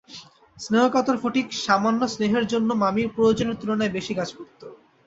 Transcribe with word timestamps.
স্নেহকাতর 0.57 1.17
ফটিক 1.17 1.47
সামান্য 1.65 2.01
স্নেহের 2.13 2.45
জন্য 2.47 2.69
মামির 2.81 3.07
প্রয়োজনের 3.15 3.59
তুলনায় 3.61 3.95
বেশি 3.97 4.13
কাজ 4.19 4.29
করত। 4.37 4.61